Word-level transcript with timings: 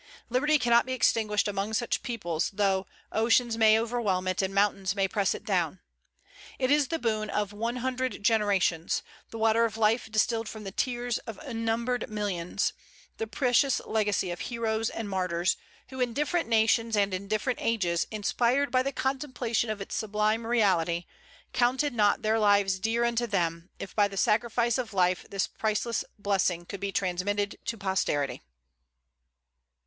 Liberty 0.31 0.57
cannot 0.57 0.87
be 0.87 0.93
extinguished 0.93 1.47
among 1.47 1.75
such 1.75 2.01
peoples, 2.01 2.49
though 2.55 2.87
"oceans 3.11 3.55
may 3.55 3.79
overwhelm 3.79 4.27
it 4.27 4.41
and 4.41 4.51
mountains 4.51 4.95
may 4.95 5.07
press 5.07 5.35
it 5.35 5.45
down." 5.45 5.79
It 6.57 6.71
is 6.71 6.87
the 6.87 6.97
boon 6.97 7.29
of 7.29 7.53
one 7.53 7.75
hundred 7.75 8.23
generations, 8.23 9.03
the 9.29 9.37
water 9.37 9.63
of 9.63 9.77
life 9.77 10.11
distilled 10.11 10.49
from 10.49 10.63
the 10.63 10.71
tears 10.71 11.19
of 11.27 11.37
unnumbered 11.43 12.09
millions, 12.09 12.73
the 13.17 13.27
precious 13.27 13.79
legacy 13.85 14.31
of 14.31 14.39
heroes 14.39 14.89
and 14.89 15.07
martyrs, 15.07 15.55
who 15.89 15.99
in 15.99 16.13
different 16.15 16.49
nations 16.49 16.97
and 16.97 17.13
in 17.13 17.27
different 17.27 17.59
ages, 17.61 18.07
inspired 18.09 18.71
by 18.71 18.81
the 18.81 18.91
contemplation 18.91 19.69
of 19.69 19.81
its 19.81 19.93
sublime 19.93 20.47
reality, 20.47 21.05
counted 21.53 21.93
not 21.93 22.23
their 22.23 22.39
lives 22.39 22.79
dear 22.79 23.03
unto 23.03 23.27
them, 23.27 23.69
if 23.77 23.95
by 23.95 24.07
the 24.07 24.17
sacrifice 24.17 24.79
of 24.79 24.95
life 24.95 25.27
this 25.29 25.45
priceless 25.45 26.03
blessing 26.17 26.65
could 26.65 26.79
be 26.79 26.91
transmitted 26.91 27.59
to 27.65 27.77
posterity. 27.77 28.41